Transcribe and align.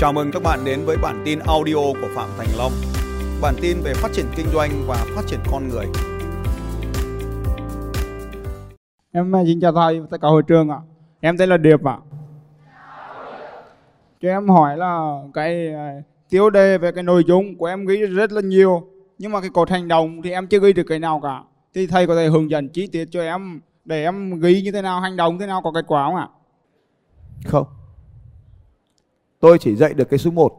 Chào 0.00 0.12
mừng 0.12 0.30
các 0.32 0.42
bạn 0.42 0.64
đến 0.64 0.80
với 0.84 0.96
bản 1.02 1.22
tin 1.24 1.38
audio 1.38 1.74
của 1.74 2.08
Phạm 2.14 2.28
Thành 2.38 2.48
Long. 2.58 2.72
Bản 3.42 3.54
tin 3.62 3.76
về 3.84 3.94
phát 3.94 4.08
triển 4.12 4.26
kinh 4.36 4.46
doanh 4.52 4.70
và 4.86 5.06
phát 5.14 5.22
triển 5.26 5.40
con 5.50 5.68
người. 5.68 5.86
Em 9.12 9.32
xin 9.46 9.60
chào 9.60 9.72
thầy, 9.72 10.02
tất 10.10 10.20
cả 10.20 10.28
hội 10.28 10.42
trường 10.42 10.68
ạ. 10.68 10.78
Em 11.20 11.38
tên 11.38 11.48
là 11.48 11.56
Điệp 11.56 11.84
ạ. 11.84 11.98
Cho 14.20 14.28
em 14.28 14.48
hỏi 14.48 14.76
là 14.76 15.22
cái 15.34 15.74
à, 15.74 16.02
tiêu 16.30 16.50
đề 16.50 16.78
về 16.78 16.92
cái 16.92 17.02
nội 17.02 17.24
dung 17.26 17.58
của 17.58 17.66
em 17.66 17.86
ghi 17.86 17.96
rất 17.96 18.32
là 18.32 18.40
nhiều. 18.40 18.82
Nhưng 19.18 19.32
mà 19.32 19.40
cái 19.40 19.50
cột 19.50 19.70
hành 19.70 19.88
động 19.88 20.22
thì 20.22 20.30
em 20.30 20.46
chưa 20.46 20.60
ghi 20.60 20.72
được 20.72 20.84
cái 20.88 20.98
nào 20.98 21.20
cả. 21.22 21.42
Thì 21.74 21.86
thầy 21.86 22.06
có 22.06 22.14
thể 22.14 22.28
hướng 22.28 22.50
dẫn 22.50 22.68
chi 22.68 22.86
tiết 22.86 23.08
cho 23.10 23.22
em 23.22 23.60
để 23.84 24.04
em 24.04 24.40
ghi 24.40 24.62
như 24.62 24.72
thế 24.72 24.82
nào, 24.82 25.00
hành 25.00 25.16
động 25.16 25.38
thế 25.38 25.46
nào 25.46 25.62
có 25.62 25.72
kết 25.74 25.84
quả 25.88 26.06
không 26.06 26.16
ạ? 26.16 26.28
Không. 27.44 27.66
Tôi 29.40 29.58
chỉ 29.58 29.76
dạy 29.76 29.94
được 29.94 30.10
cái 30.10 30.18
số 30.18 30.30
1 30.30 30.52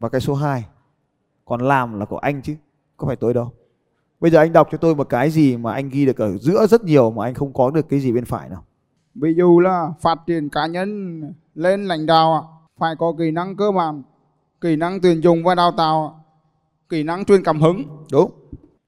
và 0.00 0.08
cái 0.08 0.20
số 0.20 0.34
2. 0.34 0.64
Còn 1.44 1.60
làm 1.60 1.98
là 1.98 2.04
của 2.04 2.18
anh 2.18 2.42
chứ, 2.42 2.54
có 2.96 3.06
phải 3.06 3.16
tôi 3.16 3.34
đâu. 3.34 3.52
Bây 4.20 4.30
giờ 4.30 4.38
anh 4.38 4.52
đọc 4.52 4.68
cho 4.72 4.78
tôi 4.78 4.94
một 4.94 5.08
cái 5.08 5.30
gì 5.30 5.56
mà 5.56 5.72
anh 5.72 5.88
ghi 5.88 6.06
được 6.06 6.18
ở 6.18 6.36
giữa 6.38 6.66
rất 6.66 6.84
nhiều 6.84 7.10
mà 7.10 7.24
anh 7.24 7.34
không 7.34 7.52
có 7.52 7.70
được 7.70 7.88
cái 7.88 8.00
gì 8.00 8.12
bên 8.12 8.24
phải 8.24 8.48
nào. 8.48 8.64
Ví 9.14 9.34
dụ 9.36 9.60
là 9.60 9.88
phát 10.00 10.18
triển 10.26 10.48
cá 10.48 10.66
nhân 10.66 11.20
lên 11.54 11.84
lãnh 11.84 12.06
đạo 12.06 12.62
phải 12.78 12.94
có 12.98 13.14
kỹ 13.18 13.30
năng 13.30 13.56
cơ 13.56 13.70
bản, 13.70 14.02
kỹ 14.60 14.76
năng 14.76 15.00
tuyển 15.00 15.22
dụng 15.22 15.44
và 15.44 15.54
đào 15.54 15.72
tạo, 15.72 16.24
kỹ 16.88 17.02
năng 17.02 17.24
truyền 17.24 17.44
cảm 17.44 17.60
hứng. 17.60 17.82
Đúng. 18.12 18.30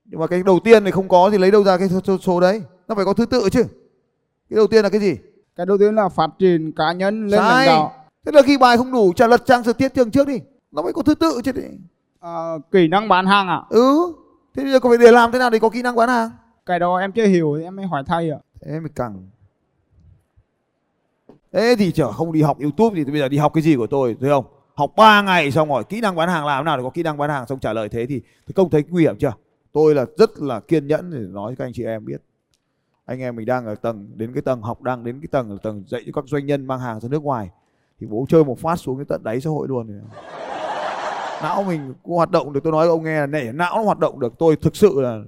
Nhưng 0.04 0.20
mà 0.20 0.26
cái 0.26 0.42
đầu 0.42 0.58
tiên 0.64 0.84
này 0.84 0.92
không 0.92 1.08
có 1.08 1.30
thì 1.30 1.38
lấy 1.38 1.50
đâu 1.50 1.64
ra 1.64 1.78
cái 1.78 1.88
số, 1.88 2.18
số, 2.18 2.40
đấy? 2.40 2.62
Nó 2.88 2.94
phải 2.94 3.04
có 3.04 3.12
thứ 3.12 3.26
tự 3.26 3.48
chứ. 3.52 3.62
Cái 4.50 4.56
đầu 4.56 4.66
tiên 4.66 4.82
là 4.82 4.88
cái 4.88 5.00
gì? 5.00 5.16
Cái 5.56 5.66
đầu 5.66 5.78
tiên 5.78 5.94
là 5.94 6.08
phát 6.08 6.30
triển 6.38 6.72
cá 6.72 6.92
nhân 6.92 7.26
lên 7.26 7.40
lãnh 7.40 7.50
Sai. 7.50 7.66
đạo. 7.66 7.92
Thế 8.28 8.32
là 8.32 8.42
khi 8.42 8.58
bài 8.58 8.76
không 8.76 8.92
đủ 8.92 9.12
trả 9.16 9.26
lật 9.26 9.46
trang 9.46 9.64
sử 9.64 9.72
tiết 9.72 9.94
trường 9.94 10.10
trước 10.10 10.28
đi. 10.28 10.40
Nó 10.72 10.82
phải 10.82 10.92
có 10.92 11.02
thứ 11.02 11.14
tự 11.14 11.40
chứ. 11.44 11.52
Đấy. 11.52 11.78
Ờ, 12.20 12.58
kỹ 12.72 12.88
năng 12.88 13.08
bán 13.08 13.26
hàng 13.26 13.48
ạ. 13.48 13.62
Ừ. 13.70 14.12
Thế 14.54 14.62
bây 14.62 14.72
giờ 14.72 14.80
có 14.80 14.88
phải 14.88 14.98
để 14.98 15.12
làm 15.12 15.32
thế 15.32 15.38
nào 15.38 15.50
để 15.50 15.58
có 15.58 15.68
kỹ 15.68 15.82
năng 15.82 15.96
bán 15.96 16.08
hàng? 16.08 16.30
Cái 16.66 16.78
đó 16.78 16.96
em 16.96 17.12
chưa 17.12 17.26
hiểu 17.26 17.54
thì 17.58 17.64
em 17.64 17.76
mới 17.76 17.86
hỏi 17.86 18.02
thầy 18.06 18.30
ạ. 18.30 18.38
Thế 18.60 18.80
mới 18.80 18.88
căng. 18.94 19.28
Thế 21.52 21.76
thì 21.78 21.92
chở 21.92 22.12
không 22.12 22.32
đi 22.32 22.42
học 22.42 22.58
YouTube 22.60 22.96
thì 22.96 23.10
bây 23.10 23.20
giờ 23.20 23.28
đi 23.28 23.36
học 23.36 23.52
cái 23.54 23.62
gì 23.62 23.76
của 23.76 23.86
tôi, 23.86 24.16
thấy 24.20 24.30
không? 24.30 24.44
Học 24.74 24.92
3 24.96 25.22
ngày 25.22 25.50
xong 25.50 25.68
rồi 25.68 25.84
kỹ 25.84 26.00
năng 26.00 26.16
bán 26.16 26.28
hàng 26.28 26.46
làm 26.46 26.64
thế 26.64 26.64
nào 26.64 26.76
để 26.76 26.82
có 26.82 26.90
kỹ 26.90 27.02
năng 27.02 27.18
bán 27.18 27.30
hàng 27.30 27.46
xong 27.46 27.58
trả 27.58 27.72
lời 27.72 27.88
thế 27.88 28.06
thì, 28.06 28.20
thì 28.46 28.52
không 28.56 28.70
thấy 28.70 28.84
nguy 28.88 29.02
hiểm 29.02 29.16
chưa? 29.18 29.32
Tôi 29.72 29.94
là 29.94 30.06
rất 30.18 30.30
là 30.38 30.60
kiên 30.60 30.86
nhẫn 30.86 31.10
để 31.10 31.18
nói 31.18 31.52
cho 31.52 31.56
các 31.58 31.64
anh 31.64 31.72
chị 31.72 31.84
em 31.84 32.04
biết. 32.04 32.22
Anh 33.04 33.20
em 33.20 33.36
mình 33.36 33.46
đang 33.46 33.66
ở 33.66 33.74
tầng 33.74 34.10
đến 34.14 34.32
cái 34.32 34.42
tầng 34.42 34.62
học 34.62 34.82
đang 34.82 35.04
đến 35.04 35.20
cái 35.20 35.28
tầng 35.30 35.58
tầng 35.62 35.84
dạy 35.86 36.02
cho 36.06 36.12
các 36.14 36.24
doanh 36.26 36.46
nhân 36.46 36.66
mang 36.66 36.80
hàng 36.80 37.00
ra 37.00 37.08
nước 37.08 37.22
ngoài 37.22 37.50
thì 38.00 38.06
bố 38.06 38.26
chơi 38.28 38.44
một 38.44 38.58
phát 38.58 38.76
xuống 38.76 38.96
cái 38.96 39.04
tận 39.08 39.22
đáy 39.24 39.40
xã 39.40 39.50
hội 39.50 39.68
luôn. 39.68 40.00
Não 41.42 41.62
mình 41.62 41.94
cũng 42.02 42.16
hoạt 42.16 42.30
động 42.30 42.52
được 42.52 42.60
tôi 42.64 42.72
nói 42.72 42.86
ông 42.88 43.04
nghe 43.04 43.20
là 43.20 43.26
nể 43.26 43.52
não 43.52 43.76
nó 43.76 43.82
hoạt 43.82 43.98
động 43.98 44.20
được 44.20 44.32
tôi 44.38 44.56
thực 44.56 44.76
sự 44.76 45.00
là 45.00 45.18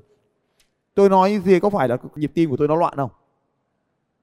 tôi 0.94 1.08
nói 1.08 1.30
như 1.30 1.40
thế 1.44 1.60
có 1.60 1.70
phải 1.70 1.88
là 1.88 1.96
nhịp 2.16 2.30
tim 2.34 2.50
của 2.50 2.56
tôi 2.56 2.68
nó 2.68 2.76
loạn 2.76 2.94
không? 2.96 3.10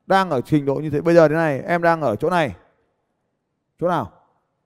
đang 0.08 0.30
ở 0.30 0.42
trình 0.42 0.66
độ 0.66 0.76
như 0.76 0.90
thế 0.90 1.02
bây 1.02 1.16
giờ 1.16 1.28
thế 1.28 1.36
này 1.36 1.60
em 1.62 1.82
đang 1.82 2.02
ở 2.02 2.16
chỗ 2.16 2.30
này 2.30 2.56
chỗ 3.80 3.88
nào 3.88 4.12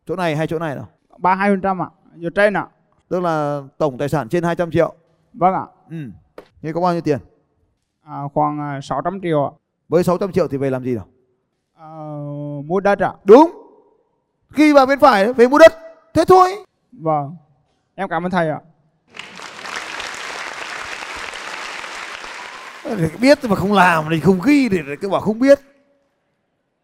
chỗ 0.06 0.16
này 0.16 0.36
hay 0.36 0.48
chỗ 0.48 0.60
này 0.60 0.76
nào 0.76 0.88
32% 1.20 1.82
ạ. 1.82 1.90
Giờ 2.18 2.30
trên 2.36 2.54
ạ. 2.54 2.68
tức 3.10 3.20
là 3.20 3.62
tổng 3.78 3.98
tài 3.98 4.10
sản 4.10 4.30
trên 4.30 4.44
200 4.44 4.72
triệu 4.72 4.94
Vâng 5.34 5.54
ạ. 5.54 5.66
ừ. 5.90 5.96
thế 6.62 6.74
có 6.74 6.82
bao 6.82 6.92
nhiêu 6.94 7.02
tiền 7.02 7.20
À, 8.04 8.22
khoảng 8.34 8.60
à, 8.60 8.80
600 8.84 9.20
triệu 9.22 9.46
ạ. 9.46 9.52
với 9.90 10.04
600 10.04 10.32
triệu 10.32 10.48
thì 10.48 10.58
về 10.58 10.70
làm 10.70 10.84
gì 10.84 10.96
nào 10.96 11.06
À, 11.74 11.90
mua 12.66 12.80
đất 12.80 13.00
ạ. 13.00 13.14
đúng 13.24 13.61
khi 14.54 14.74
vào 14.74 14.86
bên 14.86 15.00
phải 15.00 15.34
về 15.34 15.48
mua 15.48 15.58
đất 15.58 15.74
thế 16.14 16.26
thôi 16.28 16.56
Vâng. 16.92 17.36
Em 17.96 18.10
cảm 18.10 18.26
ơn 18.26 18.32
thầy 18.32 18.50
ạ. 18.50 18.60
Để 22.86 23.10
biết 23.22 23.40
mà 23.50 23.56
không 23.56 23.74
làm 23.74 24.06
thì 24.12 24.20
không 24.20 24.40
ghi 24.46 24.70
thì 24.70 24.78
cứ 25.02 25.10
bảo 25.10 25.22
không 25.22 25.40
biết 25.40 25.60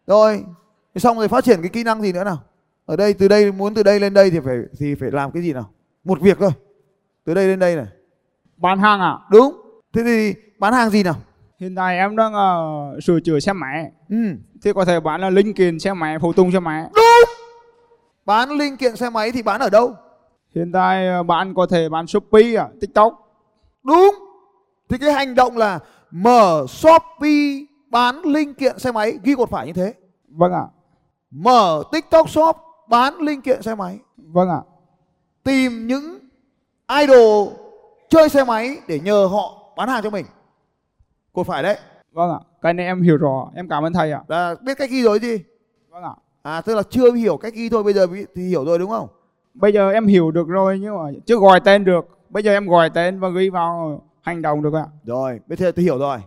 rồi 0.06 0.44
thế 0.94 0.98
xong 0.98 1.18
rồi 1.18 1.28
phát 1.28 1.44
triển 1.44 1.60
cái 1.62 1.68
kỹ 1.68 1.84
năng 1.84 2.02
gì 2.02 2.12
nữa 2.12 2.24
nào 2.24 2.38
ở 2.86 2.96
đây 2.96 3.14
từ 3.14 3.28
đây 3.28 3.52
muốn 3.52 3.74
từ 3.74 3.82
đây 3.82 4.00
lên 4.00 4.14
đây 4.14 4.30
thì 4.30 4.40
phải 4.44 4.56
thì 4.78 4.94
phải 4.94 5.10
làm 5.10 5.30
cái 5.30 5.42
gì 5.42 5.52
nào 5.52 5.70
một 6.04 6.20
việc 6.20 6.38
thôi 6.40 6.50
từ 7.24 7.34
đây 7.34 7.46
lên 7.48 7.58
đây 7.58 7.76
này 7.76 7.86
Bán 8.56 8.78
hàng 8.78 9.00
ạ. 9.00 9.14
đúng 9.30 9.60
thế 9.92 10.02
thì 10.04 10.34
bán 10.58 10.72
hàng 10.72 10.90
gì 10.90 11.02
nào 11.02 11.14
Hiện 11.60 11.74
tại 11.74 11.98
em 11.98 12.16
đang 12.16 12.34
à, 12.34 12.46
sửa 13.02 13.20
chữa 13.20 13.38
xe 13.40 13.52
máy. 13.52 13.90
ừ 14.08 14.16
Thì 14.62 14.72
có 14.72 14.84
thể 14.84 15.00
bán 15.00 15.20
là 15.20 15.30
linh 15.30 15.54
kiện 15.54 15.78
xe 15.78 15.92
máy, 15.92 16.18
phụ 16.18 16.32
tùng 16.32 16.52
xe 16.52 16.58
máy. 16.60 16.82
Đúng. 16.94 17.04
Bán 18.28 18.50
linh 18.50 18.76
kiện 18.76 18.96
xe 18.96 19.10
máy 19.10 19.32
thì 19.32 19.42
bán 19.42 19.60
ở 19.60 19.70
đâu? 19.70 19.94
Hiện 20.54 20.72
tại 20.72 21.08
à, 21.08 21.22
bạn 21.22 21.54
có 21.54 21.66
thể 21.66 21.88
bán 21.88 22.06
Shopee 22.06 22.54
ạ, 22.54 22.68
TikTok. 22.80 23.12
Đúng. 23.82 24.14
Thì 24.88 24.98
cái 24.98 25.12
hành 25.12 25.34
động 25.34 25.56
là 25.56 25.78
mở 26.10 26.66
Shopee 26.68 27.64
bán 27.90 28.22
linh 28.24 28.54
kiện 28.54 28.78
xe 28.78 28.92
máy 28.92 29.18
ghi 29.22 29.34
cột 29.34 29.50
phải 29.50 29.66
như 29.66 29.72
thế. 29.72 29.94
Vâng 30.28 30.52
ạ. 30.52 30.64
Mở 31.30 31.82
TikTok 31.92 32.30
Shop 32.30 32.56
bán 32.88 33.20
linh 33.20 33.42
kiện 33.42 33.62
xe 33.62 33.74
máy. 33.74 33.98
Vâng 34.16 34.48
ạ. 34.48 34.60
Tìm 35.44 35.86
những 35.86 36.18
idol 37.00 37.48
chơi 38.08 38.28
xe 38.28 38.44
máy 38.44 38.76
để 38.88 39.00
nhờ 39.00 39.26
họ 39.26 39.72
bán 39.76 39.88
hàng 39.88 40.02
cho 40.02 40.10
mình. 40.10 40.26
Cột 41.32 41.46
phải 41.46 41.62
đấy. 41.62 41.78
Vâng 42.12 42.30
ạ. 42.30 42.38
Cái 42.62 42.74
này 42.74 42.86
em 42.86 43.02
hiểu 43.02 43.16
rõ. 43.16 43.50
Em 43.54 43.68
cảm 43.68 43.84
ơn 43.84 43.92
thầy 43.92 44.12
ạ. 44.12 44.22
Là 44.28 44.54
biết 44.62 44.78
cách 44.78 44.90
ghi 44.90 45.02
rồi 45.02 45.18
gì? 45.18 45.38
Vâng 45.90 46.02
ạ. 46.02 46.12
À 46.16 46.27
tức 46.64 46.74
là 46.74 46.82
chưa 46.90 47.12
hiểu 47.12 47.36
cách 47.36 47.54
ghi 47.54 47.68
thôi 47.68 47.82
bây 47.82 47.92
giờ 47.92 48.06
thì 48.34 48.48
hiểu 48.48 48.64
rồi 48.64 48.78
đúng 48.78 48.90
không? 48.90 49.08
Bây 49.54 49.72
giờ 49.72 49.90
em 49.90 50.06
hiểu 50.06 50.30
được 50.30 50.48
rồi 50.48 50.78
nhưng 50.78 50.96
mà 50.96 51.02
chưa 51.26 51.36
gọi 51.36 51.60
tên 51.60 51.84
được. 51.84 52.18
Bây 52.28 52.42
giờ 52.42 52.52
em 52.52 52.68
gọi 52.68 52.90
tên 52.90 53.20
và 53.20 53.28
ghi 53.28 53.50
vào 53.50 54.02
hành 54.20 54.42
động 54.42 54.62
được 54.62 54.74
ạ. 54.74 54.86
Rồi, 55.04 55.40
bây 55.46 55.56
giờ 55.56 55.72
tôi 55.72 55.82
hiểu 55.82 55.98
rồi. 55.98 56.18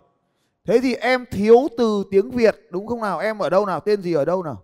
Thế 0.66 0.80
thì 0.84 0.96
em 0.96 1.26
thiếu 1.32 1.68
từ 1.78 2.04
tiếng 2.12 2.32
Việt 2.32 2.56
đúng 2.72 2.88
không 2.88 3.02
nào? 3.02 3.20
Em 3.20 3.38
ở 3.38 3.50
đâu 3.50 3.66
nào? 3.66 3.80
Tên 3.80 4.02
gì 4.02 4.14
ở 4.14 4.26
đâu 4.26 4.44
nào? 4.44 4.62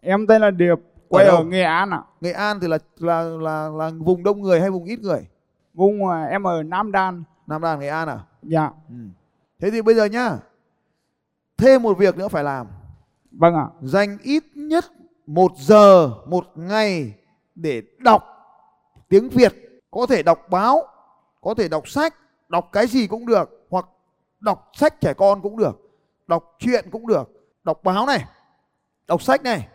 Em 0.00 0.26
tên 0.26 0.40
là 0.40 0.50
Điệp, 0.50 0.76
quê 1.08 1.24
Ở 1.24 1.36
ở 1.36 1.44
Nghệ 1.44 1.62
An 1.62 1.90
ạ. 1.90 2.02
Nghệ 2.20 2.32
An 2.32 2.60
thì 2.60 2.68
là 2.68 2.78
là 2.98 3.22
là 3.22 3.68
là 3.68 3.90
vùng 3.98 4.22
đông 4.22 4.42
người 4.42 4.60
hay 4.60 4.70
vùng 4.70 4.84
ít 4.84 5.00
người? 5.00 5.26
Vùng 5.74 6.08
à, 6.08 6.24
em 6.24 6.46
ở 6.46 6.62
Nam 6.62 6.92
Đan. 6.92 7.22
Nam 7.46 7.62
Đàn 7.62 7.80
Nghệ 7.80 7.88
An 7.88 8.08
à? 8.08 8.18
Dạ. 8.42 8.70
Ừ. 8.88 8.94
Thế 9.60 9.70
thì 9.70 9.82
bây 9.82 9.94
giờ 9.94 10.04
nhá. 10.04 10.38
Thêm 11.58 11.82
một 11.82 11.98
việc 11.98 12.16
nữa 12.16 12.28
phải 12.28 12.44
làm. 12.44 12.66
Vâng 13.30 13.54
ạ. 13.54 13.66
Dành 13.80 14.18
ít 14.22 14.44
nhất 14.54 14.84
một 15.30 15.52
giờ 15.56 16.14
một 16.26 16.46
ngày 16.54 17.14
để 17.54 17.82
đọc 17.98 18.24
tiếng 19.08 19.28
Việt. 19.28 19.54
Có 19.90 20.06
thể 20.06 20.22
đọc 20.22 20.46
báo, 20.50 20.86
có 21.40 21.54
thể 21.54 21.68
đọc 21.68 21.88
sách, 21.88 22.14
đọc 22.48 22.68
cái 22.72 22.86
gì 22.86 23.06
cũng 23.06 23.26
được. 23.26 23.66
Hoặc 23.70 23.86
đọc 24.40 24.70
sách 24.74 25.00
trẻ 25.00 25.14
con 25.14 25.42
cũng 25.42 25.56
được. 25.56 25.90
Đọc 26.26 26.56
truyện 26.58 26.84
cũng 26.90 27.06
được. 27.06 27.30
Đọc 27.64 27.80
báo 27.84 28.06
này, 28.06 28.24
đọc 29.06 29.22
sách 29.22 29.42
này, 29.42 29.68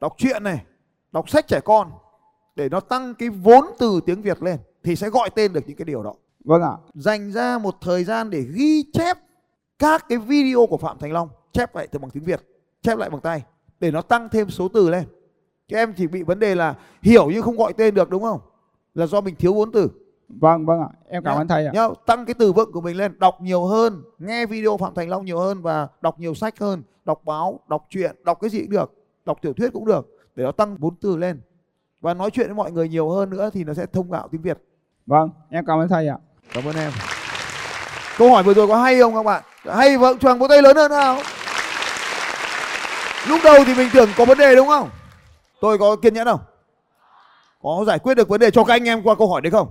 đọc 0.00 0.14
truyện 0.16 0.44
này, 0.44 0.64
đọc 1.12 1.28
sách 1.30 1.48
trẻ 1.48 1.60
con. 1.64 1.90
Để 2.56 2.68
nó 2.68 2.80
tăng 2.80 3.14
cái 3.14 3.28
vốn 3.28 3.64
từ 3.78 4.00
tiếng 4.06 4.22
Việt 4.22 4.42
lên. 4.42 4.58
Thì 4.82 4.96
sẽ 4.96 5.10
gọi 5.10 5.30
tên 5.30 5.52
được 5.52 5.64
những 5.66 5.76
cái 5.76 5.84
điều 5.84 6.02
đó 6.02 6.14
Vâng 6.44 6.62
ạ. 6.62 6.72
dành 6.94 7.32
ra 7.32 7.58
một 7.58 7.74
thời 7.80 8.04
gian 8.04 8.30
để 8.30 8.44
ghi 8.54 8.84
chép 8.92 9.18
các 9.78 10.04
cái 10.08 10.18
video 10.18 10.66
của 10.66 10.78
Phạm 10.78 10.98
Thành 10.98 11.12
Long 11.12 11.28
chép 11.52 11.76
lại 11.76 11.86
từ 11.86 11.98
bằng 11.98 12.10
tiếng 12.10 12.24
Việt 12.24 12.40
chép 12.82 12.98
lại 12.98 13.10
bằng 13.10 13.20
tay 13.20 13.42
để 13.80 13.90
nó 13.90 14.02
tăng 14.02 14.28
thêm 14.28 14.50
số 14.50 14.68
từ 14.68 14.90
lên 14.90 15.04
các 15.68 15.76
em 15.76 15.94
chỉ 15.96 16.06
bị 16.06 16.22
vấn 16.22 16.38
đề 16.38 16.54
là 16.54 16.74
hiểu 17.02 17.30
nhưng 17.30 17.42
không 17.42 17.56
gọi 17.56 17.72
tên 17.72 17.94
được 17.94 18.10
đúng 18.10 18.22
không 18.22 18.40
là 18.94 19.06
do 19.06 19.20
mình 19.20 19.34
thiếu 19.36 19.54
vốn 19.54 19.72
từ 19.72 19.90
Vâng 20.28 20.66
vâng 20.66 20.80
ạ. 20.80 20.88
Em 21.08 21.24
cảm 21.24 21.36
ơn 21.38 21.48
thầy 21.48 21.66
ạ. 21.66 21.72
Nhá, 21.74 21.88
tăng 22.06 22.26
cái 22.26 22.34
từ 22.34 22.52
vựng 22.52 22.72
của 22.72 22.80
mình 22.80 22.96
lên 22.96 23.18
đọc 23.18 23.40
nhiều 23.40 23.64
hơn 23.64 24.02
nghe 24.18 24.46
video 24.46 24.76
Phạm 24.76 24.94
Thành 24.94 25.08
Long 25.08 25.24
nhiều 25.24 25.38
hơn 25.38 25.62
và 25.62 25.88
đọc 26.00 26.20
nhiều 26.20 26.34
sách 26.34 26.58
hơn 26.58 26.82
đọc 27.04 27.20
báo 27.24 27.60
đọc 27.68 27.86
truyện 27.90 28.16
đọc 28.24 28.38
cái 28.40 28.50
gì 28.50 28.60
cũng 28.60 28.70
được 28.70 28.92
đọc 29.26 29.38
tiểu 29.42 29.52
thuyết 29.52 29.72
cũng 29.72 29.84
được 29.84 30.08
để 30.36 30.44
nó 30.44 30.52
tăng 30.52 30.76
vốn 30.76 30.94
từ 31.00 31.16
lên 31.16 31.40
và 32.00 32.14
nói 32.14 32.30
chuyện 32.30 32.46
với 32.46 32.54
mọi 32.54 32.72
người 32.72 32.88
nhiều 32.88 33.10
hơn 33.10 33.30
nữa 33.30 33.50
thì 33.52 33.64
nó 33.64 33.74
sẽ 33.74 33.86
thông 33.86 34.10
gạo 34.10 34.28
tiếng 34.32 34.42
Việt 34.42 34.58
Vâng, 35.06 35.30
em 35.50 35.64
cảm 35.66 35.78
ơn 35.78 35.88
thầy 35.88 36.08
ạ. 36.08 36.18
Cảm 36.52 36.64
ơn 36.64 36.76
em. 36.76 36.92
Câu 38.18 38.30
hỏi 38.30 38.42
vừa 38.42 38.54
rồi 38.54 38.68
có 38.68 38.76
hay 38.82 38.98
không 39.00 39.14
các 39.14 39.22
bạn? 39.22 39.42
Hay 39.64 39.98
vâng, 39.98 40.18
choàng 40.18 40.38
vỗ 40.38 40.48
tay 40.48 40.62
lớn 40.62 40.76
hơn 40.76 40.90
nào. 40.90 41.18
Lúc 43.28 43.40
đầu 43.44 43.64
thì 43.66 43.74
mình 43.74 43.88
tưởng 43.92 44.08
có 44.16 44.24
vấn 44.24 44.38
đề 44.38 44.54
đúng 44.54 44.68
không? 44.68 44.90
Tôi 45.60 45.78
có 45.78 45.96
kiên 45.96 46.14
nhẫn 46.14 46.26
không? 46.26 46.40
Có 47.62 47.84
giải 47.86 47.98
quyết 47.98 48.14
được 48.14 48.28
vấn 48.28 48.40
đề 48.40 48.50
cho 48.50 48.64
các 48.64 48.74
anh 48.74 48.84
em 48.84 49.02
qua 49.02 49.14
câu 49.14 49.28
hỏi 49.28 49.40
đấy 49.40 49.50
không? 49.50 49.68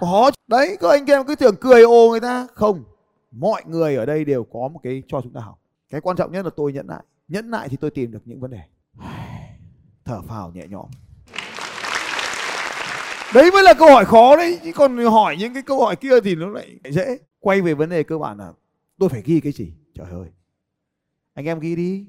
Có. 0.00 0.30
Đấy, 0.46 0.76
các 0.80 0.88
anh 0.88 1.06
em 1.06 1.26
cứ 1.26 1.34
tưởng 1.34 1.56
cười 1.60 1.82
ô 1.82 2.10
người 2.10 2.20
ta. 2.20 2.46
Không. 2.54 2.84
Mọi 3.30 3.62
người 3.66 3.96
ở 3.96 4.06
đây 4.06 4.24
đều 4.24 4.44
có 4.44 4.68
một 4.68 4.80
cái 4.82 5.02
cho 5.08 5.20
chúng 5.20 5.32
ta 5.32 5.40
học. 5.40 5.58
Cái 5.90 6.00
quan 6.00 6.16
trọng 6.16 6.32
nhất 6.32 6.44
là 6.44 6.50
tôi 6.56 6.72
nhẫn 6.72 6.86
lại. 6.86 7.04
Nhẫn 7.28 7.50
lại 7.50 7.68
thì 7.68 7.76
tôi 7.76 7.90
tìm 7.90 8.12
được 8.12 8.22
những 8.24 8.40
vấn 8.40 8.50
đề. 8.50 8.60
Thở 10.04 10.22
phào 10.28 10.50
nhẹ 10.54 10.62
nhõm. 10.68 10.86
Đấy 13.34 13.50
mới 13.50 13.62
là 13.62 13.74
câu 13.74 13.88
hỏi 13.88 14.04
khó 14.04 14.36
đấy 14.36 14.58
Chứ 14.64 14.72
còn 14.72 14.96
hỏi 14.96 15.36
những 15.38 15.54
cái 15.54 15.62
câu 15.62 15.84
hỏi 15.84 15.96
kia 15.96 16.20
thì 16.24 16.34
nó 16.34 16.48
lại 16.48 16.76
dễ 16.90 17.18
Quay 17.40 17.60
về 17.60 17.74
vấn 17.74 17.90
đề 17.90 18.02
cơ 18.02 18.18
bản 18.18 18.38
là 18.38 18.52
Tôi 18.98 19.08
phải 19.08 19.22
ghi 19.24 19.40
cái 19.40 19.52
gì 19.52 19.72
Trời 19.94 20.06
ơi 20.10 20.28
Anh 21.34 21.44
em 21.44 21.60
ghi 21.60 21.76
đi 21.76 22.06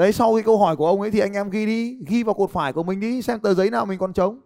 đấy, 0.00 0.12
sau 0.12 0.34
cái 0.34 0.42
câu 0.42 0.58
hỏi 0.58 0.76
của 0.76 0.86
ông 0.86 1.00
ấy 1.00 1.10
thì 1.10 1.18
anh 1.18 1.32
em 1.32 1.50
ghi 1.50 1.66
đi, 1.66 1.98
ghi 2.06 2.22
vào 2.22 2.34
cột 2.34 2.50
phải 2.50 2.72
của 2.72 2.82
mình 2.82 3.00
đi, 3.00 3.22
xem 3.22 3.40
tờ 3.40 3.54
giấy 3.54 3.70
nào 3.70 3.86
mình 3.86 3.98
còn 3.98 4.12
trống. 4.12 4.40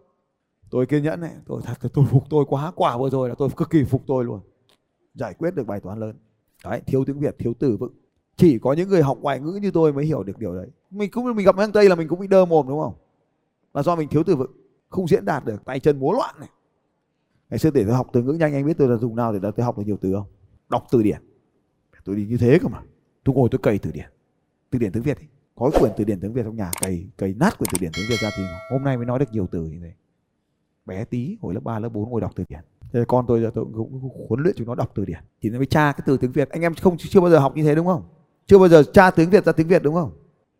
Tôi 0.69 0.85
kiên 0.85 1.03
nhẫn 1.03 1.21
này 1.21 1.31
tôi 1.45 1.61
thật 1.65 1.89
tôi 1.93 2.05
phục 2.09 2.23
tôi 2.29 2.45
quá, 2.47 2.71
quả 2.75 2.97
vừa 2.97 3.09
rồi 3.09 3.29
là 3.29 3.35
tôi 3.37 3.49
cực 3.57 3.69
kỳ 3.69 3.83
phục 3.83 4.03
tôi 4.07 4.25
luôn. 4.25 4.39
Giải 5.13 5.33
quyết 5.33 5.55
được 5.55 5.67
bài 5.67 5.79
toán 5.79 5.99
lớn. 5.99 6.15
Đấy, 6.63 6.81
thiếu 6.85 7.05
tiếng 7.05 7.19
việt, 7.19 7.35
thiếu 7.39 7.53
từ 7.59 7.77
vựng. 7.77 7.93
Chỉ 8.35 8.59
có 8.59 8.73
những 8.73 8.89
người 8.89 9.01
học 9.01 9.17
ngoại 9.21 9.39
ngữ 9.39 9.59
như 9.61 9.71
tôi 9.71 9.93
mới 9.93 10.05
hiểu 10.05 10.23
được 10.23 10.39
điều 10.39 10.55
đấy. 10.55 10.67
Mình 10.91 11.11
cũng 11.11 11.35
mình 11.35 11.45
gặp 11.45 11.55
mấy 11.55 11.65
thằng 11.65 11.71
tây 11.71 11.89
là 11.89 11.95
mình 11.95 12.07
cũng 12.07 12.19
bị 12.19 12.27
đơ 12.27 12.45
mồm, 12.45 12.67
đúng 12.67 12.79
không? 12.79 12.93
Là 13.73 13.83
do 13.83 13.95
mình 13.95 14.07
thiếu 14.07 14.23
từ 14.23 14.35
vựng, 14.35 14.51
không 14.89 15.07
diễn 15.07 15.25
đạt 15.25 15.45
được, 15.45 15.65
tay 15.65 15.79
chân 15.79 15.99
múa 15.99 16.11
loạn 16.11 16.35
này. 16.39 16.49
Ngày 17.49 17.59
xưa 17.59 17.69
để 17.71 17.83
tôi 17.85 17.93
học 17.93 18.07
từ 18.13 18.23
ngữ 18.23 18.33
nhanh, 18.33 18.53
anh 18.53 18.65
biết 18.65 18.77
tôi 18.77 18.87
là 18.87 18.97
dùng 18.97 19.15
nào 19.15 19.33
để 19.33 19.39
tôi 19.55 19.65
học 19.65 19.77
được 19.77 19.83
nhiều 19.85 19.97
từ 20.01 20.13
không? 20.13 20.27
Đọc 20.69 20.87
từ 20.91 21.03
điển. 21.03 21.21
Tôi 22.05 22.15
đi 22.15 22.25
như 22.25 22.37
thế 22.37 22.59
cơ 22.61 22.67
mà. 22.67 22.81
Tôi 23.23 23.35
ngồi 23.35 23.49
tôi 23.51 23.59
cày 23.63 23.77
từ 23.77 23.91
điển. 23.91 24.09
Từ 24.69 24.79
điển 24.79 24.91
tiếng 24.91 25.03
việt 25.03 25.17
ấy 25.17 25.27
có 25.55 25.71
quyển 25.79 25.91
từ 25.97 26.03
điển 26.03 26.19
tiếng 26.19 26.33
việt 26.33 26.41
trong 26.43 26.55
nhà 26.55 26.71
cày 26.81 27.07
cày 27.17 27.33
nát 27.33 27.57
quyển 27.57 27.69
từ 27.73 27.77
điển 27.81 27.91
tiếng 27.93 28.05
việt 28.09 28.19
ra 28.19 28.29
thì 28.37 28.43
hôm 28.71 28.83
nay 28.83 28.97
mới 28.97 29.05
nói 29.05 29.19
được 29.19 29.31
nhiều 29.31 29.47
từ 29.51 29.63
như 29.63 29.79
thế. 29.83 29.93
Bé 30.85 31.05
tí 31.05 31.37
hồi 31.41 31.53
lớp 31.53 31.63
3, 31.63 31.79
lớp 31.79 31.89
4 31.89 32.09
ngồi 32.09 32.21
đọc 32.21 32.31
từ 32.35 32.43
điển. 32.49 32.59
Thế 32.93 33.03
con 33.07 33.25
tôi 33.27 33.41
giờ 33.41 33.51
tôi 33.53 33.65
cũng 33.73 34.09
huấn 34.29 34.39
luyện 34.43 34.55
chúng 34.57 34.67
nó 34.67 34.75
đọc 34.75 34.91
từ 34.95 35.05
điển. 35.05 35.19
Thì 35.41 35.49
nó 35.49 35.57
mới 35.57 35.65
tra 35.65 35.91
cái 35.91 36.01
từ 36.05 36.17
tiếng 36.17 36.31
việt. 36.31 36.49
Anh 36.49 36.61
em 36.61 36.73
không 36.75 36.97
chưa 36.97 37.21
bao 37.21 37.29
giờ 37.29 37.39
học 37.39 37.55
như 37.55 37.63
thế 37.63 37.75
đúng 37.75 37.87
không? 37.87 38.03
Chưa 38.45 38.59
bao 38.59 38.67
giờ 38.67 38.83
tra 38.83 39.11
tiếng 39.11 39.29
việt 39.29 39.45
ra 39.45 39.51
tiếng 39.51 39.67
việt 39.67 39.83
đúng 39.83 39.95
không? 39.95 40.11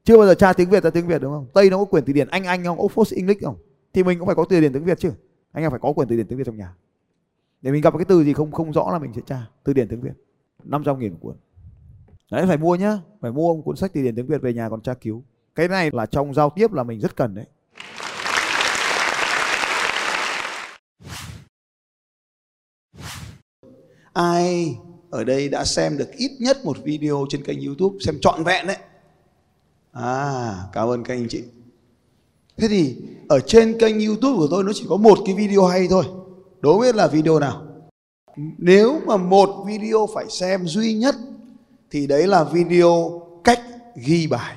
Chưa 0.04 0.18
bao 0.18 0.28
giờ 0.28 0.34
tra 0.34 0.54
tiếng 0.54 0.70
việt 0.70 0.84
ra 0.84 0.90
tiếng 0.90 1.08
việt 1.08 1.22
đúng 1.22 1.32
không? 1.32 1.48
Tây 1.54 1.70
nó 1.70 1.78
có 1.78 1.86
quyển 1.86 2.06
từ 2.06 2.14
điển 2.14 2.28
anh 2.28 2.44
anh 2.44 2.64
không? 2.64 2.78
Oxford 2.78 3.16
english 3.16 3.44
không? 3.44 3.56
Thì 3.94 4.04
mình 4.04 4.20
cũng 4.20 4.26
phải 4.26 4.36
có 4.36 4.46
từ 4.50 4.62
điển 4.62 4.74
tiếng 4.74 4.86
việt 4.86 5.00
chứ. 5.00 5.12
Anh 5.52 5.64
em 5.64 5.72
phải 5.72 5.80
có 5.80 5.94
quyển 5.94 6.08
từ 6.08 6.16
điển 6.16 6.28
tiếng 6.28 6.38
việt 6.38 6.44
trong 6.48 6.58
nhà. 6.58 6.76
Để 7.62 7.72
mình 7.72 7.82
gặp 7.82 7.94
cái 7.98 8.06
từ 8.06 8.24
gì 8.24 8.34
không 8.34 8.52
không 8.52 8.74
rõ 8.74 8.92
là 8.92 9.00
mình 9.00 9.14
sẽ 9.14 9.22
tra. 9.26 9.48
Từ 9.64 9.74
điển 9.74 9.88
tiếng 9.88 10.02
việt. 10.02 10.14
500 10.64 11.00
nghìn 11.00 11.12
một 11.12 11.18
cuốn 11.22 11.36
đấy 12.32 12.46
phải 12.48 12.58
mua 12.58 12.76
nhá 12.76 13.00
phải 13.22 13.32
mua 13.32 13.56
một 13.56 13.62
cuốn 13.66 13.76
sách 13.76 13.92
từ 13.94 14.02
điển 14.02 14.16
tiếng 14.16 14.28
việt 14.28 14.42
về 14.42 14.54
nhà 14.54 14.70
còn 14.70 14.82
tra 14.82 14.94
cứu 14.94 15.24
cái 15.56 15.68
này 15.68 15.90
là 15.94 16.06
trong 16.06 16.34
giao 16.34 16.50
tiếp 16.50 16.74
là 16.74 16.84
mình 16.84 17.00
rất 17.00 17.16
cần 17.16 17.36
đấy 17.36 17.46
ai 24.14 24.78
ở 25.10 25.24
đây 25.24 25.50
đã 25.50 25.66
xem 25.66 25.98
được 25.98 26.12
ít 26.12 26.32
nhất 26.40 26.66
một 26.66 26.78
video 26.84 27.26
trên 27.30 27.44
kênh 27.44 27.66
YouTube 27.66 27.98
xem 28.02 28.16
trọn 28.22 28.44
vẹn 28.44 28.68
đấy. 28.68 28.78
À, 29.92 30.54
cảm 30.74 30.88
ơn 30.88 31.04
các 31.04 31.14
anh 31.14 31.28
chị. 31.30 31.44
Thế 32.58 32.68
thì 32.68 32.96
ở 33.30 33.40
trên 33.40 33.80
kênh 33.80 34.06
YouTube 34.06 34.38
của 34.38 34.48
tôi 34.52 34.64
nó 34.64 34.72
chỉ 34.76 34.86
có 34.90 34.98
một 34.98 35.18
cái 35.26 35.36
video 35.36 35.66
hay 35.66 35.88
thôi. 35.90 36.06
Đố 36.62 36.80
biết 36.80 36.96
là 36.96 37.08
video 37.08 37.40
nào? 37.40 37.62
Nếu 38.58 39.00
mà 39.06 39.18
một 39.18 39.66
video 39.68 40.08
phải 40.14 40.26
xem 40.30 40.66
duy 40.66 40.94
nhất 40.94 41.16
thì 41.96 42.08
đấy 42.08 42.28
là 42.28 42.44
video 42.44 43.22
cách 43.44 43.62
ghi 43.96 44.28
bài. 44.28 44.56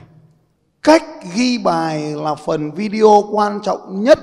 Cách 0.82 1.04
ghi 1.34 1.58
bài 1.58 2.14
là 2.16 2.34
phần 2.34 2.70
video 2.70 3.24
quan 3.32 3.60
trọng 3.62 4.02
nhất 4.04 4.18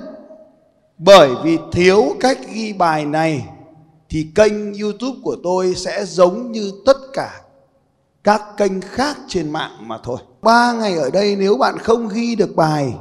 bởi 0.98 1.30
vì 1.44 1.58
thiếu 1.72 2.04
cách 2.20 2.38
ghi 2.54 2.74
bài 2.74 3.06
này, 3.06 3.50
thì 4.10 4.28
kênh 4.36 4.74
YouTube 4.74 5.20
của 5.24 5.36
tôi 5.44 5.76
sẽ 5.76 6.06
giống 6.06 6.52
như 6.52 6.72
tất 6.86 6.98
cả 7.14 7.42
các 8.24 8.42
kênh 8.58 8.82
khác 8.82 9.18
trên 9.28 9.50
mạng 9.50 9.72
mà 9.82 10.00
thôi. 10.04 10.18
Ba 10.42 10.74
ngày 10.74 10.98
ở 10.98 11.10
đây 11.10 11.36
nếu 11.36 11.58
bạn 11.58 11.78
không 11.78 12.08
ghi 12.08 12.36
được 12.36 12.56
bài, 12.56 12.94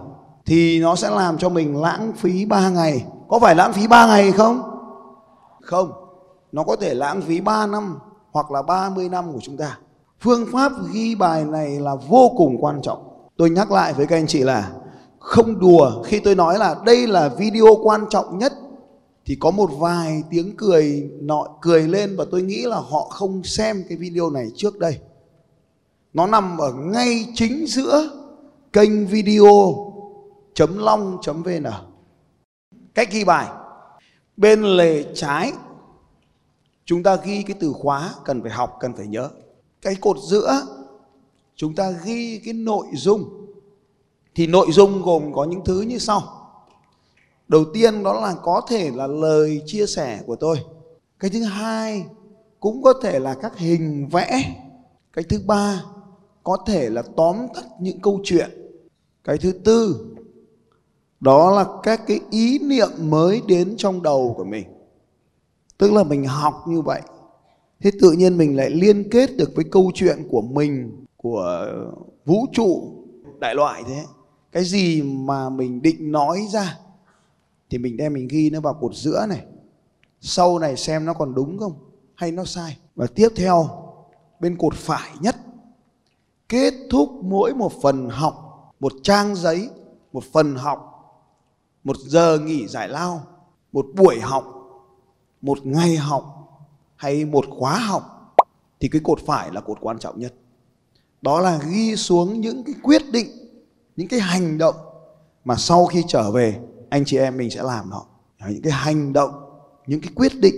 thì 0.47 0.81
nó 0.81 0.97
sẽ 0.97 1.11
làm 1.11 1.39
cho 1.39 1.49
mình 1.49 1.81
lãng 1.81 2.13
phí 2.17 2.45
3 2.45 2.69
ngày. 2.69 3.05
Có 3.29 3.39
phải 3.39 3.55
lãng 3.55 3.73
phí 3.73 3.87
3 3.87 4.07
ngày 4.07 4.33
không? 4.33 4.63
Không. 5.63 5.93
Nó 6.53 6.63
có 6.65 6.77
thể 6.77 6.95
lãng 6.95 7.23
phí 7.23 7.41
3 7.41 7.67
năm 7.67 7.99
hoặc 8.33 8.51
là 8.51 8.63
30 8.63 9.09
năm 9.09 9.33
của 9.33 9.41
chúng 9.43 9.57
ta. 9.57 9.79
Phương 10.25 10.47
pháp 10.53 10.73
ghi 10.93 11.15
bài 11.15 11.45
này 11.45 11.81
là 11.81 11.95
vô 12.09 12.33
cùng 12.37 12.57
quan 12.61 12.83
trọng. 12.83 13.29
Tôi 13.37 13.51
nhắc 13.51 13.71
lại 13.71 13.93
với 13.93 14.07
các 14.07 14.17
anh 14.17 14.27
chị 14.27 14.43
là, 14.43 14.73
không 15.19 15.61
đùa. 15.61 16.03
Khi 16.03 16.21
tôi 16.21 16.35
nói 16.35 16.59
là 16.59 16.77
đây 16.87 17.07
là 17.07 17.29
video 17.29 17.67
quan 17.83 18.05
trọng 18.11 18.39
nhất, 18.39 18.53
thì 19.25 19.37
có 19.41 19.51
một 19.51 19.71
vài 19.79 20.23
tiếng 20.31 20.57
cười 20.57 21.11
nọ, 21.21 21.47
cười 21.61 21.83
lên 21.89 22.17
và 22.17 22.25
tôi 22.31 22.43
nghĩ 22.43 22.63
là 22.63 22.77
họ 22.77 23.09
không 23.11 23.43
xem 23.45 23.85
cái 23.89 23.99
video 23.99 24.31
này 24.31 24.47
trước 24.57 24.79
đây. 24.79 24.99
Nó 26.13 26.27
nằm 26.27 26.59
ở 26.59 26.73
ngay 26.73 27.27
chính 27.35 27.67
giữa 27.67 28.11
kênh 28.73 29.07
video 29.07 29.47
chấm 30.55 30.79
long 30.79 31.19
chấm 31.23 31.43
vn. 31.43 31.65
Cách 32.95 33.09
ghi 33.13 33.25
bài. 33.25 33.47
Bên 34.37 34.63
lề 34.63 35.05
trái, 35.15 35.53
chúng 36.85 37.03
ta 37.03 37.17
ghi 37.17 37.43
cái 37.43 37.57
từ 37.61 37.73
khóa 37.73 38.15
cần 38.25 38.43
phải 38.43 38.51
học, 38.51 38.77
cần 38.81 38.93
phải 38.97 39.07
nhớ 39.07 39.31
cái 39.85 39.95
cột 39.95 40.17
giữa, 40.29 40.67
chúng 41.57 41.75
ta 41.75 41.91
ghi 42.05 42.41
cái 42.45 42.55
nội 42.55 42.87
dung. 42.93 43.47
Thì 44.35 44.47
nội 44.47 44.67
dung 44.71 45.03
gồm 45.03 45.33
có 45.33 45.45
những 45.45 45.65
thứ 45.65 45.81
như 45.81 45.99
sau. 45.99 46.23
Đầu 47.49 47.65
tiên 47.75 48.03
đó 48.03 48.21
là 48.21 48.35
có 48.43 48.61
thể 48.69 48.91
là 48.95 49.07
lời 49.07 49.63
chia 49.67 49.87
sẻ 49.87 50.23
của 50.27 50.37
tôi. 50.37 50.57
Cái 51.19 51.31
thứ 51.31 51.43
hai 51.43 52.07
cũng 52.61 52.83
có 52.83 52.93
thể 53.03 53.19
là 53.19 53.35
các 53.35 53.59
hình 53.59 54.09
vẽ. 54.09 54.55
Cái 55.13 55.25
thứ 55.29 55.41
ba 55.47 55.85
có 56.43 56.57
thể 56.67 56.91
là 56.91 57.03
tóm 57.17 57.37
tắt 57.55 57.65
những 57.81 58.01
câu 58.01 58.21
chuyện. 58.25 58.51
Cái 59.25 59.39
thứ 59.39 59.53
tư, 59.53 60.07
đó 61.21 61.51
là 61.51 61.67
các 61.83 62.07
cái 62.07 62.21
ý 62.31 62.59
niệm 62.59 62.89
mới 62.99 63.43
đến 63.47 63.75
trong 63.79 64.03
đầu 64.03 64.35
của 64.37 64.45
mình. 64.45 64.67
Tức 65.79 65.93
là 65.93 66.05
mình 66.05 66.25
học 66.25 66.65
như 66.69 66.81
vậy 66.81 67.01
thế 67.81 67.91
tự 68.01 68.13
nhiên 68.13 68.39
mình 68.39 68.57
lại 68.57 68.71
liên 68.71 69.11
kết 69.11 69.37
được 69.37 69.53
với 69.55 69.65
câu 69.65 69.91
chuyện 69.95 70.29
của 70.31 70.43
mình, 70.43 71.05
của 71.17 71.67
vũ 72.25 72.47
trụ, 72.53 72.93
đại 73.39 73.55
loại 73.55 73.83
thế. 73.87 74.05
Cái 74.53 74.65
gì 74.65 75.03
mà 75.03 75.51
mình 75.51 75.83
định 75.83 76.13
nói 76.13 76.47
ra 76.53 76.79
thì 77.71 77.79
mình 77.79 77.97
đem 77.97 78.13
mình 78.13 78.29
ghi 78.29 78.51
nó 78.51 78.61
vào 78.61 78.75
cột 78.75 78.95
giữa 78.95 79.27
này. 79.29 79.45
Sau 80.21 80.59
này 80.59 80.77
xem 80.77 81.05
nó 81.05 81.13
còn 81.13 81.35
đúng 81.35 81.59
không 81.59 81.73
hay 82.15 82.33
nó 82.33 82.45
sai. 82.45 82.79
Và 82.95 83.07
tiếp 83.15 83.29
theo, 83.37 83.69
bên 84.41 84.59
cột 84.59 84.75
phải 84.75 85.11
nhất, 85.21 85.37
kết 86.49 86.75
thúc 86.91 87.11
mỗi 87.23 87.55
một 87.55 87.73
phần 87.83 88.09
học, 88.09 88.35
một 88.81 88.93
trang 89.03 89.37
giấy, 89.37 89.69
một 90.13 90.25
phần 90.33 90.55
học, 90.55 90.91
một 91.85 91.97
giờ 91.97 92.39
nghỉ 92.39 92.67
giải 92.67 92.89
lao, 92.89 93.21
một 93.73 93.87
buổi 93.97 94.21
học, 94.21 94.45
một 95.43 95.67
ngày 95.67 95.97
học 95.97 96.34
hay 97.05 97.25
một 97.25 97.45
khóa 97.59 97.79
học 97.79 98.35
thì 98.81 98.89
cái 98.89 99.01
cột 99.05 99.19
phải 99.27 99.51
là 99.53 99.61
cột 99.61 99.79
quan 99.81 99.99
trọng 99.99 100.21
nhất. 100.21 100.35
Đó 101.23 101.41
là 101.41 101.61
ghi 101.71 101.97
xuống 101.97 102.41
những 102.41 102.65
cái 102.65 102.75
quyết 102.83 103.03
định, 103.13 103.29
những 103.97 104.09
cái 104.09 104.21
hành 104.21 104.59
động 104.59 104.75
mà 105.45 105.57
sau 105.57 105.87
khi 105.87 106.05
trở 106.09 106.31
về, 106.31 106.61
anh 106.91 107.05
chị 107.07 107.19
em 107.19 107.37
mình 107.37 107.51
sẽ 107.51 107.63
làm 107.63 107.91
nó 107.91 108.03
những 108.49 108.63
cái 108.63 108.73
hành 108.73 109.13
động, 109.13 109.31
những 109.87 110.01
cái 110.01 110.11
quyết 110.17 110.33
định. 110.41 110.55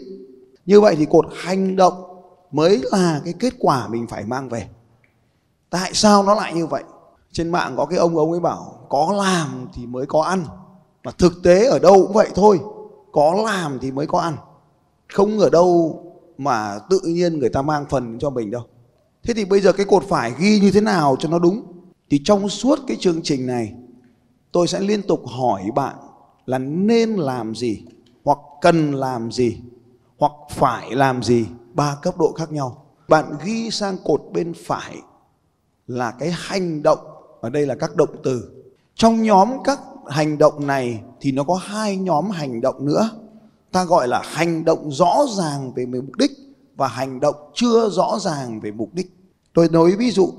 Như 0.66 0.80
vậy 0.80 0.97
thì 0.97 1.06
cột 1.06 1.26
hành 1.35 1.76
động 1.76 1.94
mới 2.50 2.82
là 2.92 3.21
cái 3.25 3.35
kết 3.38 3.54
quả 3.59 3.88
mình 3.88 4.06
phải 4.06 4.25
mang 4.25 4.49
về. 4.49 4.68
Tại 5.71 5.90
sao 5.94 6.23
nó 6.23 6.35
lại 6.35 6.54
như 6.54 6.66
vậy? 6.66 6.85
Trên 7.32 7.49
mạng 7.49 7.75
có 7.76 7.87
cái 7.87 7.99
ông 7.99 8.16
ông 8.16 8.30
ấy 8.30 8.40
bảo, 8.40 8.87
có 8.88 9.14
làm 9.16 9.68
thì 9.75 9.87
mới 9.87 10.06
có 10.06 10.23
ăn. 10.23 10.44
Mà 11.04 11.12
thực 11.18 11.32
tế 11.42 11.66
ở 11.66 11.78
đâu 11.78 11.94
cũng 11.94 12.12
vậy 12.12 12.28
thôi. 12.35 12.61
Có 13.12 13.35
làm 13.44 13.78
thì 13.78 13.90
mới 13.90 14.06
có 14.06 14.18
ăn. 14.18 14.37
Không 15.12 15.38
ở 15.38 15.50
đâu 15.50 16.02
mà 16.38 16.78
tự 16.90 17.00
nhiên 17.05 17.38
người 17.38 17.49
ta 17.49 17.62
mang 17.62 17.87
phần 17.90 18.19
cho 18.19 18.31
mình 18.31 18.50
đâu. 18.50 18.62
Thế 19.23 19.35
thì 19.35 19.45
bây 19.45 19.61
giờ 19.61 19.73
cái 19.73 19.87
cột 19.87 20.05
phải 20.09 20.33
ghi 20.38 20.61
như 20.61 20.71
thế 20.71 20.81
nào 20.81 21.16
cho 21.19 21.28
nó 21.28 21.38
đúng? 21.38 21.62
Thì 22.11 22.21
trong 22.25 22.49
suốt 22.49 22.78
cái 22.87 22.97
chương 23.00 23.23
trình 23.23 23.47
này, 23.47 23.73
tôi 24.52 24.69
sẽ 24.69 24.81
liên 24.81 25.02
tục 25.02 25.23
hỏi 25.26 25.62
bạn 25.75 25.97
là 26.47 26.59
nên 26.59 27.11
làm 27.11 27.55
gì, 27.55 27.83
hoặc 28.25 28.38
cần 28.61 28.93
làm 28.93 29.33
gì, 29.33 29.59
hoặc 30.19 30.33
phải 30.50 30.95
làm 30.95 31.23
gì, 31.23 31.47
ba 31.75 31.97
cấp 32.02 32.19
độ 32.19 32.33
khác 32.33 32.52
nhau. 32.52 32.87
Bạn 33.09 33.25
ghi 33.45 33.71
sang 33.71 33.97
cột 34.05 34.23
bên 34.33 34.52
phải 34.66 34.97
là 35.87 36.11
cái 36.11 36.31
hành 36.35 36.83
động 36.83 36.99
ở 37.40 37.50
đây 37.50 37.66
là 37.66 37.75
các 37.75 37.97
động 37.97 38.16
từ. 38.25 38.50
Trong 38.95 39.23
nhóm 39.23 39.49
các 39.64 39.81
hành 40.09 40.38
động 40.38 40.66
này 40.66 41.00
thì 41.21 41.33
nó 41.33 41.45
có 41.45 41.55
hai 41.55 41.97
nhóm 41.97 42.31
hành 42.31 42.61
động 42.61 42.87
nữa 42.87 43.11
ta 43.76 43.85
gọi 43.85 44.09
là 44.09 44.23
hành 44.25 44.64
động 44.64 44.90
rõ 44.92 45.26
ràng 45.37 45.73
về 45.75 45.87
mục 45.87 46.16
đích 46.18 46.30
và 46.76 46.88
hành 46.88 47.21
động 47.21 47.37
chưa 47.54 47.88
rõ 47.88 48.18
ràng 48.21 48.61
về 48.61 48.71
mục 48.71 48.95
đích 48.95 49.16
tôi 49.56 49.68
nói 49.68 49.97
ví 49.99 50.11
dụ, 50.11 50.33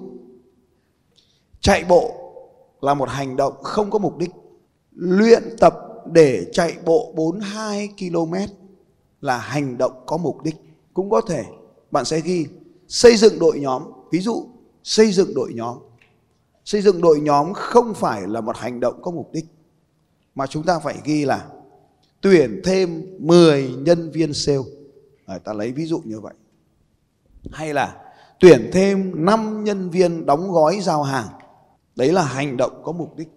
chạy 1.61 1.85
bộ 1.89 2.11
là 2.81 2.93
một 2.93 3.09
hành 3.09 3.35
động 3.35 3.53
không 3.63 3.89
có 3.91 3.99
mục 3.99 4.17
đích 4.17 4.31
luyện 4.91 5.43
tập 5.59 5.75
để 6.11 6.45
chạy 6.53 6.77
bộ 6.85 7.13
42 7.15 7.89
km 7.99 8.33
là 9.21 9.37
hành 9.37 9.77
động 9.77 9.91
có 10.05 10.17
mục 10.17 10.43
đích. 10.43 10.55
Cũng 10.93 11.09
có 11.09 11.21
thể 11.21 11.43
bạn 11.91 12.05
sẽ 12.05 12.19
ghi 12.19 12.45
xây 12.87 13.17
dựng 13.17 13.39
đội 13.39 13.59
nhóm. 13.59 13.83
Ví 14.11 14.19
dụ, 14.19 14.47
xây 14.83 15.11
dựng 15.11 15.33
đội 15.35 15.51
nhóm. 15.53 15.77
Xây 16.65 16.81
dựng 16.81 17.01
đội 17.01 17.19
nhóm 17.19 17.53
không 17.53 17.93
phải 17.93 18.21
là 18.27 18.41
một 18.41 18.57
hành 18.57 18.79
động 18.79 19.01
có 19.01 19.11
mục 19.11 19.29
đích. 19.33 19.45
Mà 20.35 20.47
chúng 20.47 20.63
ta 20.63 20.79
phải 20.79 20.95
ghi 21.03 21.25
là 21.25 21.47
tuyển 22.21 22.61
thêm 22.63 23.03
10 23.19 23.69
nhân 23.77 24.11
viên 24.11 24.33
sale. 24.33 24.57
À, 25.25 25.37
ta 25.37 25.53
lấy 25.53 25.71
ví 25.71 25.85
dụ 25.85 26.01
như 26.05 26.19
vậy. 26.19 26.33
Hay 27.51 27.73
là 27.73 27.95
tuyển 28.39 28.69
thêm 28.73 29.25
5 29.25 29.63
nhân 29.63 29.89
viên 29.89 30.25
đóng 30.25 30.51
gói 30.51 30.79
giao 30.81 31.03
hàng. 31.03 31.27
đấy 31.95 32.13
là 32.13 32.23
hành 32.23 32.57
động 32.57 32.81
có 32.83 32.91
mục 32.91 33.15
đích 33.15 33.27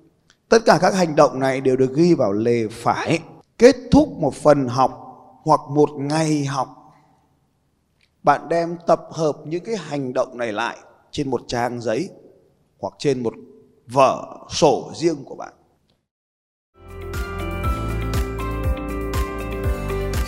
tất 0.48 0.58
cả 0.66 0.78
các 0.80 0.94
hành 0.94 1.16
động 1.16 1.40
này 1.40 1.60
đều 1.60 1.76
được 1.76 1.94
ghi 1.94 2.14
vào 2.14 2.32
lề 2.32 2.68
phải 2.70 3.18
kết 3.58 3.76
thúc 3.90 4.08
một 4.08 4.34
phần 4.34 4.68
học 4.68 5.06
hoặc 5.42 5.60
một 5.70 5.90
ngày 5.96 6.44
học 6.44 6.68
bạn 8.22 8.48
đem 8.48 8.76
tập 8.86 9.08
hợp 9.10 9.36
những 9.44 9.64
cái 9.64 9.76
hành 9.76 10.12
động 10.12 10.38
này 10.38 10.52
lại 10.52 10.76
trên 11.10 11.30
một 11.30 11.42
trang 11.46 11.80
giấy 11.80 12.08
hoặc 12.78 12.94
trên 12.98 13.22
một 13.22 13.34
vở 13.86 14.38
sổ 14.50 14.92
riêng 14.94 15.24
của 15.24 15.34
bạn 15.34 15.52